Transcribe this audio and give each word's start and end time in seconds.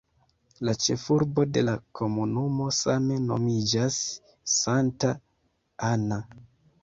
La 0.67 0.73
ĉefurbo 0.83 1.43
de 1.57 1.61
la 1.65 1.73
komunumo 1.99 2.69
same 2.77 3.19
nomiĝas 3.27 3.99
"Santa 4.53 5.11
Ana". 5.91 6.19